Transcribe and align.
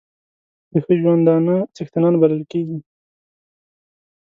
د 0.71 0.73
ښه 0.83 0.93
ژوندانه 1.01 1.55
څښتنان 1.75 2.13
بلل 2.21 2.41
کېږي. 2.51 2.77